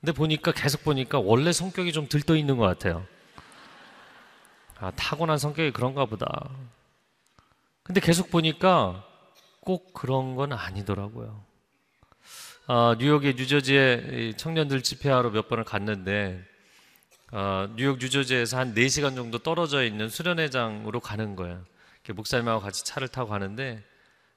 [0.00, 3.06] 근데 보니까 계속 보니까 원래 성격이 좀 들떠 있는 것 같아요.
[4.78, 6.48] 아, 타고난 성격이 그런가 보다.
[7.82, 9.04] 근데 계속 보니까
[9.60, 11.44] 꼭 그런 건 아니더라고요.
[12.66, 16.48] 아, 뉴욕의 뉴저지에 청년들 집회하러 몇 번을 갔는데
[17.32, 21.64] 어, 뉴욕 뉴저지에서 한 4시간 정도 떨어져 있는 수련회장으로 가는 거예요.
[22.08, 23.84] 목사님하고 같이 차를 타고 가는데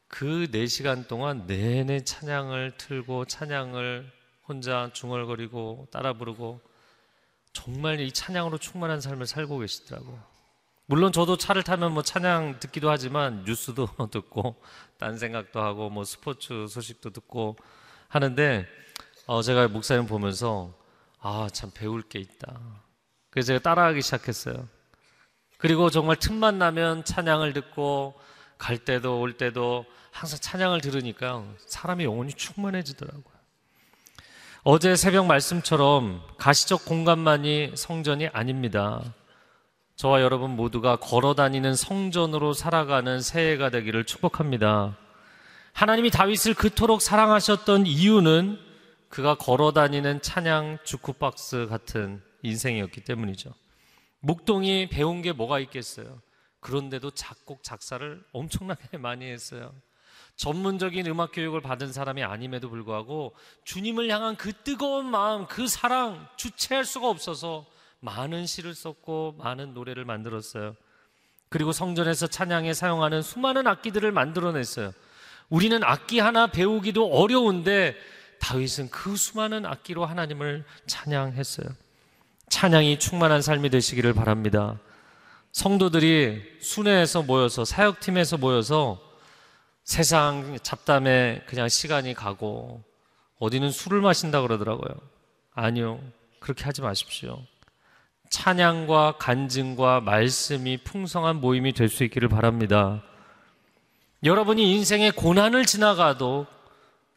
[0.08, 4.12] 그 4시간 동안 내내 찬양을 틀고 찬양을
[4.48, 6.62] 혼자 중얼거리고 따라 부르고
[7.52, 10.22] 정말 이 찬양으로 충만한 삶을 살고 계시더라고요.
[10.86, 14.62] 물론 저도 차를 타면 뭐 찬양 듣기도 하지만 뉴스도 듣고
[15.00, 17.56] 딴 생각도 하고 뭐 스포츠 소식도 듣고
[18.08, 18.68] 하는데
[19.26, 20.78] 어 제가 목사님 보면서
[21.20, 22.83] 아 참 배울 게 있다.
[23.34, 24.68] 그래서 제가 따라하기 시작했어요.
[25.58, 28.14] 그리고 정말 틈만 나면 찬양을 듣고
[28.60, 33.34] 갈 때도 올 때도 항상 찬양을 들으니까 사람이 영혼이 충만해지더라고요.
[34.62, 39.02] 어제 새벽 말씀처럼 가시적 공간만이 성전이 아닙니다.
[39.96, 44.96] 저와 여러분 모두가 걸어 다니는 성전으로 살아가는 새해가 되기를 축복합니다.
[45.72, 48.60] 하나님이 다윗을 그토록 사랑하셨던 이유는
[49.10, 53.54] 그가 걸어 다니는 찬양 주쿠박스 같은 인생이었기 때문이죠.
[54.20, 56.22] 목동이 배운 게 뭐가 있겠어요?
[56.60, 59.74] 그런데도 작곡, 작사를 엄청나게 많이 했어요.
[60.36, 66.86] 전문적인 음악 교육을 받은 사람이 아님에도 불구하고 주님을 향한 그 뜨거운 마음, 그 사랑 주체할
[66.86, 67.66] 수가 없어서
[68.00, 70.76] 많은 시를 썼고 많은 노래를 만들었어요.
[71.50, 74.92] 그리고 성전에서 찬양에 사용하는 수많은 악기들을 만들어냈어요.
[75.50, 77.96] 우리는 악기 하나 배우기도 어려운데
[78.40, 81.68] 다윗은 그 수많은 악기로 하나님을 찬양했어요.
[82.54, 84.78] 찬양이 충만한 삶이 되시기를 바랍니다.
[85.54, 89.02] 성도들이 순회에서 모여서 사역팀에서 모여서
[89.84, 92.84] 세상 잡담에 그냥 시간이 가고
[93.40, 94.94] 어디는 술을 마신다 그러더라고요.
[95.56, 96.00] 아니요.
[96.40, 97.40] 그렇게 하지 마십시오.
[98.30, 103.02] 찬양과 간증과 말씀이 풍성한 모임이 될 수 있기를 바랍니다.
[104.24, 106.46] 여러분이 인생의 고난을 지나가도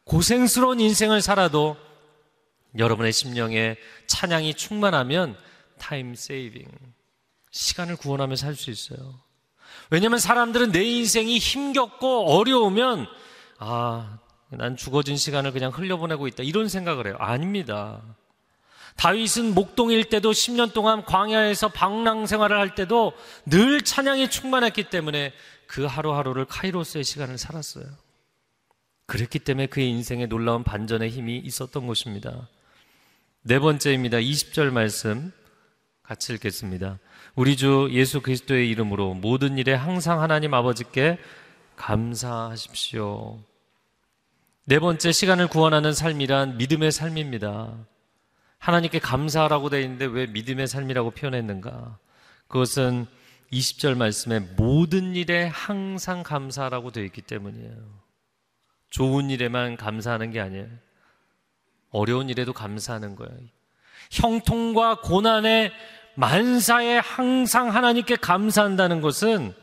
[0.04, 1.76] 고생스러운 인생을 살아도
[2.78, 5.36] 여러분의 심령에 찬양이 충만하면
[5.78, 6.68] 타임 세이빙
[7.50, 9.20] 시간을 구원하며 살 수 있어요.
[9.90, 13.06] 왜냐하면 사람들은 내 인생이 힘겹고 어려우면
[13.58, 16.42] 아, 난 죽어진 시간을 그냥 흘려보내고 있다.
[16.42, 17.16] 이런 생각을 해요.
[17.18, 18.02] 아닙니다.
[18.96, 23.12] 다윗은 목동일 때도 10년 동안 광야에서 방랑 생활을 할 때도
[23.44, 25.32] 늘 찬양이 충만했기 때문에
[25.66, 27.84] 그 하루하루를 카이로스의 시간을 살았어요.
[29.06, 32.48] 그랬기 때문에 그의 인생에 놀라운 반전의 힘이 있었던 것입니다.
[33.48, 34.18] 네 번째입니다.
[34.18, 35.30] 20절 말씀
[36.02, 36.98] 같이 읽겠습니다.
[37.36, 41.16] 우리 주 예수 그리스도의 이름으로 모든 일에 항상 하나님 아버지께
[41.76, 43.38] 감사하십시오.
[44.64, 47.72] 네 번째 시간을 구원하는 삶이란 믿음의 삶입니다.
[48.58, 51.98] 하나님께 감사하라고 되어 있는데 왜 믿음의 삶이라고 표현했는가?
[52.48, 53.06] 그것은
[53.52, 57.76] 20절 말씀에 모든 일에 항상 감사하라고 되어 있기 때문이에요.
[58.90, 60.66] 좋은 일에만 감사하는 게 아니에요.
[61.96, 63.32] 어려운 일에도 감사하는 거예요.
[64.10, 65.72] 형통과 고난의
[66.14, 69.54] 만사에 항상 하나님께 감사한다는 것은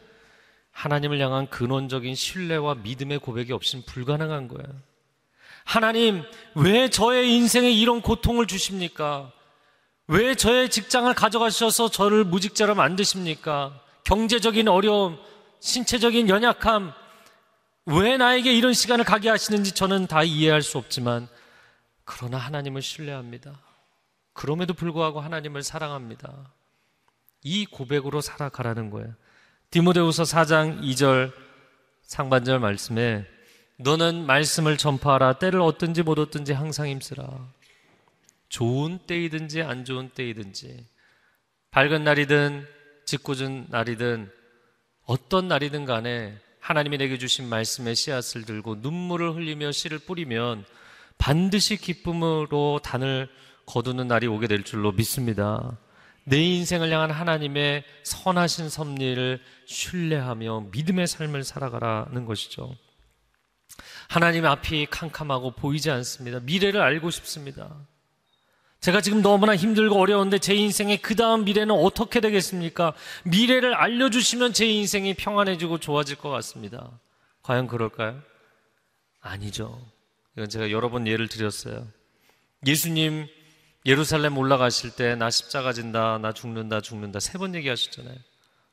[0.72, 4.68] 하나님을 향한 근원적인 신뢰와 믿음의 고백이 없이는 불가능한 거예요.
[5.64, 6.24] 하나님,
[6.56, 9.32] 왜 저의 인생에 이런 고통을 주십니까?
[10.08, 13.80] 왜 저의 직장을 가져가셔서 저를 무직자로 만드십니까?
[14.04, 15.18] 경제적인 어려움,
[15.62, 16.92] 신체적인 연약함,
[17.86, 21.30] 왜 나에게 이런 시간을 가게 하시는지 저는 다 이해할 수 없지만,
[22.06, 23.60] 그러나 하나님을 신뢰합니다.
[24.34, 26.52] 그럼에도 불구하고 하나님을 사랑합니다.
[27.44, 29.14] 이 고백으로 살아가라는 거예요.
[29.70, 31.34] 디모데후서 4장 2절
[32.04, 33.26] 상반절 말씀에
[33.78, 37.28] 너는 말씀을 전파하라 때를 얻든지 못 얻든지 항상 힘쓰라.
[38.50, 40.86] 좋은 때이든지 안 좋은 때이든지
[41.72, 42.68] 밝은 날이든
[43.06, 44.32] 짓궂은 날이든
[45.06, 50.66] 어떤 날이든 간에 하나님이 내게 주신 말씀의 씨앗을 들고 눈물을 흘리며 씨를 뿌리면
[51.18, 53.30] 반드시 기쁨으로 단을
[53.66, 55.78] 거두는 날이 오게 될 줄로 믿습니다.
[56.26, 62.76] 내 인생을 향한 하나님의 선하신 섭리를 신뢰하며 믿음의 삶을 살아가라는 것이죠.
[64.10, 66.40] 하나님 앞이 캄캄하고 보이지 않습니다.
[66.42, 67.76] 미래를 알고 싶습니다.
[68.80, 72.94] 제가 지금 너무나 힘들고 어려운데 제 인생의 그 다음 미래는 어떻게 되겠습니까?
[73.24, 76.92] 미래를 알려주시면 제 인생이 평안해지고 좋아질 것 같습니다.
[77.44, 78.22] 과연 그럴까요?
[79.22, 79.80] 아니죠.
[80.36, 81.88] 이건 제가 여러 번 예를 드렸어요.
[82.66, 83.28] 예수님
[83.86, 88.16] 예루살렘 올라가실 때 나 십자가 진다, 나 죽는다, 죽는다 세 번 얘기하셨잖아요.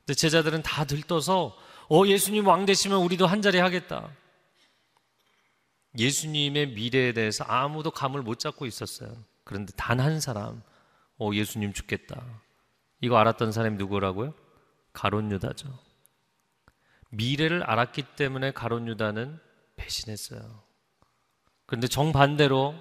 [0.00, 1.56] 근데 제자들은 다 들떠서
[1.90, 4.10] 어 예수님 왕 되시면 우리도 한 자리 하겠다.
[5.98, 9.12] 예수님의 미래에 대해서 아무도 감을 못 잡고 있었어요.
[9.44, 10.62] 그런데 단 한 사람,
[11.18, 12.22] 어 예수님 죽겠다.
[13.00, 14.34] 이거 알았던 사람이 누구라고요?
[14.92, 15.68] 가론 유다죠.
[17.10, 19.38] 미래를 알았기 때문에 가론 유다는
[19.76, 20.62] 배신했어요.
[21.70, 22.74] 그런데 정반대로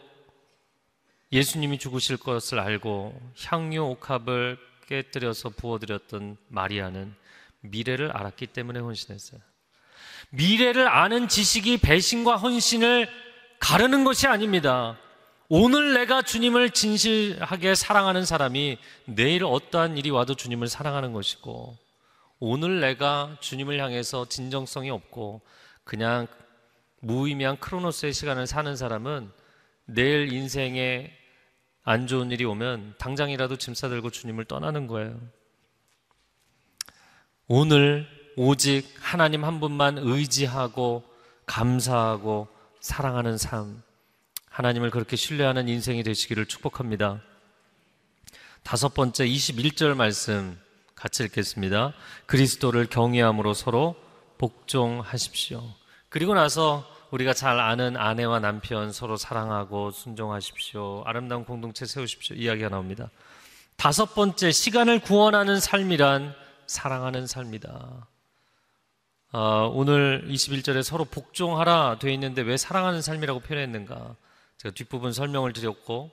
[1.32, 7.13] 예수님이 죽으실 것을 알고 향유 옥합을 깨뜨려서 부어드렸던 마리아는
[7.62, 9.39] 미래를 알았기 때문에 헌신했어요.
[10.32, 13.08] 미래를 아는 지식이 배신과 헌신을
[13.60, 14.97] 가르는 것이 아닙니다.
[15.49, 21.78] 오늘 내가 주님을 진실하게 사랑하는 사람이 내일 어떠한 일이 와도 주님을 사랑하는 것이고
[22.39, 25.41] 오늘 내가 주님을 향해서 진정성이 없고
[25.84, 26.25] 그냥
[27.00, 29.32] 무의미한 크로노스의 시간을 사는 사람은
[29.86, 31.12] 내일 인생에
[31.84, 35.20] 안 좋은 일이 오면 당장이라도 짐 싸들고 주님을 떠나는 거예요.
[37.48, 41.04] 오늘 오직 하나님 한 분만 의지하고
[41.46, 42.48] 감사하고
[42.80, 43.82] 사랑하는 삶,
[44.50, 47.22] 하나님을 그렇게 신뢰하는 인생이 되시기를 축복합니다.
[48.62, 50.60] 다섯 번째 21절 말씀
[50.94, 51.94] 같이 읽겠습니다.
[52.28, 53.96] 그리스도를 경외함으로 서로
[54.38, 55.79] 복종하십시오.
[56.10, 61.04] 그리고 나서 우리가 잘 아는 아내와 남편 서로 사랑하고 순종하십시오.
[61.06, 62.36] 아름다운 공동체 세우십시오.
[62.36, 63.10] 이야기가 나옵니다.
[63.76, 66.36] 다섯 번째 시간을 구원하는 삶이란
[66.67, 68.08] 사랑하는 삶이다.
[69.32, 74.15] 어, 오늘 21절에 서로 복종하라 되어 있는데 왜 사랑하는 삶이라고 표현했는가?
[74.58, 76.12] 제가 뒷부분 설명을 드렸고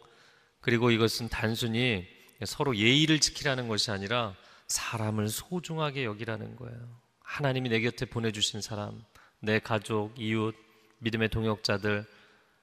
[0.60, 2.06] 그리고 이것은 단순히
[2.44, 4.34] 서로 예의를 지키라는 것이 아니라
[4.68, 6.78] 사람을 소중하게 여기라는 거예요.
[7.20, 9.02] 하나님이 내 곁에 보내주신 사람,
[9.46, 10.56] 내 가족, 이웃,
[10.98, 12.04] 믿음의 동역자들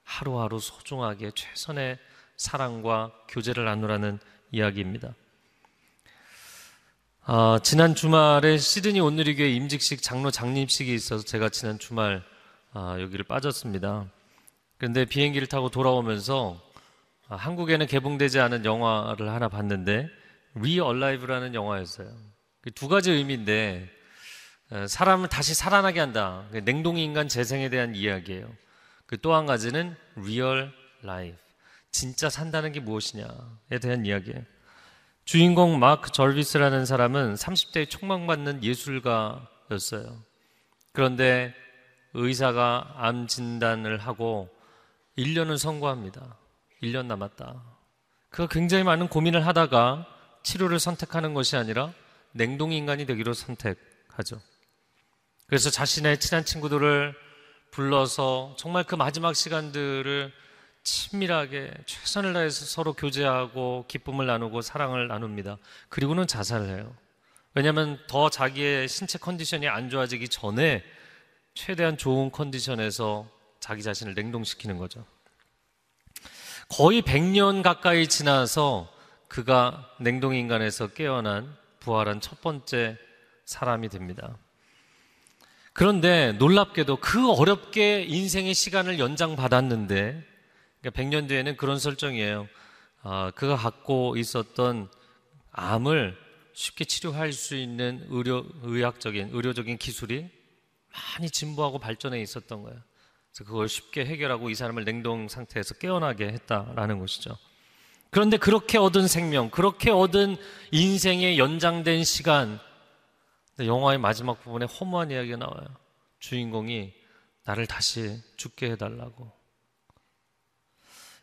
[0.04, 1.98] 하루하루 소중하게 최선의
[2.36, 4.18] 사랑과 교제를 나누라는
[4.52, 5.14] 이야기입니다.
[7.22, 12.22] 아, 지난 주말에 시드니 온누리교회 임직식 장로 장립식이 있어서 제가 지난 주말
[12.74, 14.04] 아, 여기를 빠졌습니다.
[14.76, 16.60] 그런데 비행기를 타고 돌아오면서
[17.28, 20.10] 아, 한국에는 개봉되지 않은 영화를 하나 봤는데
[20.56, 22.14] Realive라는 영화였어요.
[22.60, 24.03] 그 두 가지 의미인데 어,
[24.88, 26.46] 사람을 다시 살아나게 한다.
[26.52, 28.50] 그 냉동인간 재생에 대한 이야기예요.
[29.06, 31.36] 그 또 한 가지는 real life.
[31.90, 34.42] 진짜 산다는 게 무엇이냐에 대한 이야기예요.
[35.24, 40.20] 주인공 마크 절비스라는 사람은 30대에 촉망받는 예술가였어요.
[40.92, 41.54] 그런데
[42.14, 44.48] 의사가 암 진단을 하고
[45.16, 46.36] 1년을 선고합니다.
[46.82, 47.62] 1년 남았다.
[48.30, 50.06] 그가 굉장히 많은 고민을 하다가
[50.42, 51.92] 치료를 선택하는 것이 아니라
[52.32, 54.40] 냉동 인간이 되기로 선택하죠.
[55.46, 57.14] 그래서 자신의 친한 친구들을
[57.70, 60.32] 불러서 정말 그 마지막 시간들을
[60.84, 65.58] 친밀하게 최선을 다해서 서로 교제하고 기쁨을 나누고 사랑을 나눕니다.
[65.88, 66.94] 그리고는 자살을 해요.
[67.54, 70.84] 왜냐하면 더 자기의 신체 컨디션이 안 좋아지기 전에
[71.54, 73.28] 최대한 좋은 컨디션에서
[73.60, 75.06] 자기 자신을 냉동시키는 거죠.
[76.68, 78.92] 거의 100년 가까이 지나서
[79.28, 82.98] 그가 냉동인간에서 깨어난 부활한 첫 번째
[83.46, 84.36] 사람이 됩니다.
[85.74, 90.24] 그런데 놀랍게도 그 어렵게 인생의 시간을 연장받았는데
[90.80, 92.48] 그러니까 100년 뒤에는 그런 설정이에요.
[93.02, 94.88] 아, 그가 갖고 있었던
[95.50, 96.16] 암을
[96.52, 100.28] 쉽게 치료할 수 있는 의료, 의학적인, 의료적인 기술이
[101.18, 102.78] 많이 진보하고 발전해 있었던 거예요.
[103.32, 107.36] 그래서 그걸 쉽게 해결하고 이 사람을 냉동 상태에서 깨어나게 했다라는 것이죠.
[108.10, 110.36] 그런데 그렇게 얻은 생명, 그렇게 얻은
[110.70, 112.60] 인생의 연장된 시간,
[113.58, 115.66] 영화의 마지막 부분에 허무한 이야기가 나와요.
[116.18, 116.92] 주인공이
[117.44, 119.30] 나를 다시 죽게 해달라고.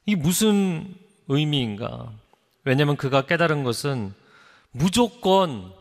[0.05, 0.95] 이 무슨
[1.27, 2.13] 의미인가?
[2.63, 4.13] 왜냐하면 그가 깨달은 것은
[4.71, 5.73] 무조건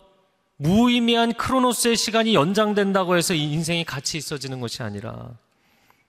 [0.57, 5.39] 무의미한 크로노스의 시간이 연장된다고 해서 이 인생이 같이 있어지는 것이 아니라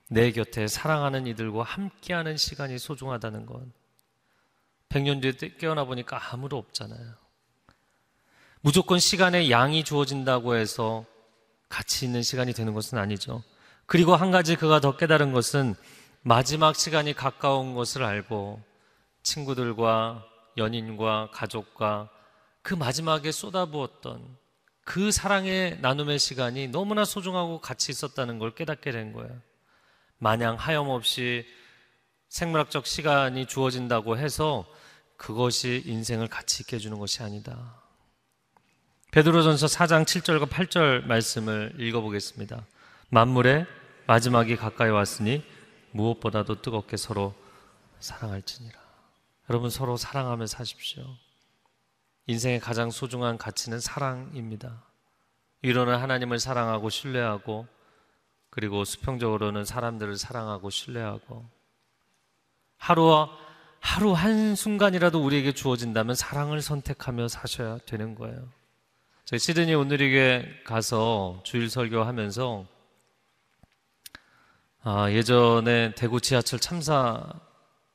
[0.08, 3.62] 내 곁에 사랑하는 이들과 함께하는 시간이 소중하다는 것.
[4.90, 7.21] 100년 뒤에 깨어나 보니까 아무도 없잖아요.
[8.64, 11.04] 무조건 시간의 양이 주어진다고 해서
[11.68, 13.42] 같이 있는 시간이 되는 것은 아니죠.
[13.86, 15.74] 그리고 한 가지 그가 더 깨달은 것은
[16.22, 18.62] 마지막 시간이 가까운 것을 알고
[19.24, 20.24] 친구들과
[20.56, 22.08] 연인과 가족과
[22.62, 24.36] 그 마지막에 쏟아부었던
[24.84, 29.40] 그 사랑의 나눔의 시간이 너무나 소중하고 같이 있었다는 걸 깨닫게 된 거예요.
[30.18, 31.44] 마냥 하염없이
[32.28, 34.66] 생물학적 시간이 주어진다고 해서
[35.16, 37.81] 그것이 인생을 같이 있게 해주는 것이 아니다.
[39.12, 42.64] 베드로전서 4장 7절과 8절 말씀을 읽어보겠습니다.
[43.10, 43.66] 만물의
[44.06, 45.44] 마지막이 가까이 왔으니
[45.90, 47.34] 무엇보다도 뜨겁게 서로
[48.00, 48.80] 사랑할지니라.
[49.50, 51.04] 여러분 서로 사랑하며 사십시오.
[52.26, 54.82] 인생의 가장 소중한 가치는 사랑입니다.
[55.60, 57.66] 위로는 하나님을 사랑하고 신뢰하고
[58.48, 61.50] 그리고 수평적으로는 사람들을 사랑하고 신뢰하고
[62.78, 63.28] 하루와
[63.78, 68.61] 하루 한 순간이라도 우리에게 주어진다면 사랑을 선택하며 사셔야 되는 거예요.
[69.32, 72.66] 저희 시드니 오늘에게 가서 주일 설교하면서
[74.82, 77.32] 아, 예전에 대구 지하철 참사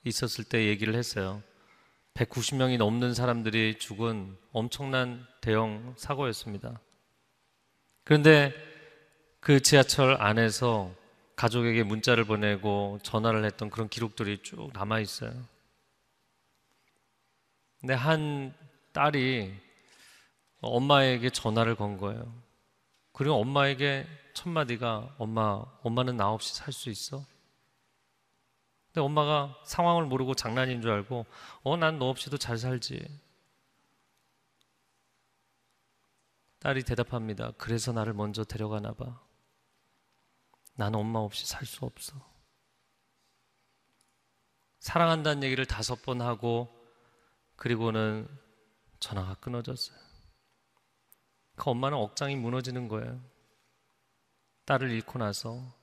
[0.04, 1.44] 있었을 때 얘기를 했어요.
[2.16, 6.82] 190명이 넘는 사람들이 죽은 엄청난 대형 사고였습니다.
[8.04, 8.52] 그런데
[9.40, 10.92] 그 지하철 안에서
[11.36, 15.34] 가족에게 문자를 보내고 전화를 했던 그런 기록들이 쭉 남아 있어요.
[17.80, 18.56] 근데 한
[18.92, 19.67] 딸이
[20.62, 22.34] 엄마에게 전화를 건 거예요.
[23.14, 27.26] 그리고 엄마에게 첫 마디가 엄마, 엄마는 나 없이 살 수 있어?
[28.88, 31.26] 근데 엄마가 상황을 모르고 장난인 줄 알고
[31.64, 33.08] 어, 난 너 없이도 잘 살지.
[36.60, 37.52] 딸이 대답합니다.
[37.58, 39.22] 그래서 나를 먼저 데려가나 봐.
[40.76, 42.16] 난 엄마 없이 살 수 없어.
[44.80, 46.70] 사랑한다는 얘기를 다섯 번 하고
[47.56, 48.28] 그리고는
[49.00, 49.98] 전화가 끊어졌어요.
[51.58, 53.20] 그 엄마는 억장이 무너지는 거예요.
[54.66, 55.74] 딸을 잃고 나서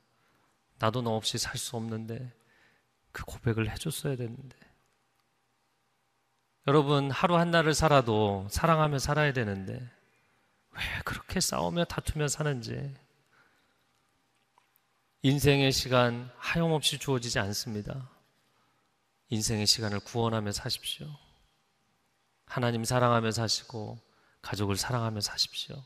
[0.78, 2.32] 나도 너 없이 살 수 없는데
[3.12, 4.56] 그 고백을 해줬어야 되는데.
[6.66, 9.74] 여러분, 하루 한 날을 살아도 사랑하며 살아야 되는데
[10.70, 12.94] 왜 그렇게 싸우며 다투며 사는지.
[15.22, 18.10] 인생의 시간 하염없이 주어지지 않습니다.
[19.28, 21.08] 인생의 시간을 구원하며 사십시오.
[22.46, 23.98] 하나님 사랑하며 사시고
[24.44, 25.76] 가족을 사랑하며 사십시오.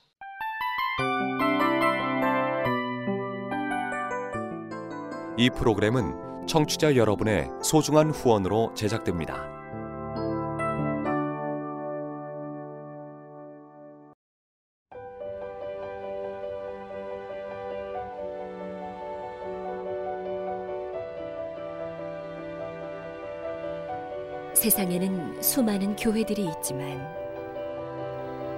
[5.37, 9.57] 이 프로그램은 청취자 여러분의 소중한 후원으로 제작됩니다.
[24.55, 27.28] 세상에는 수많은 교회들이 있지만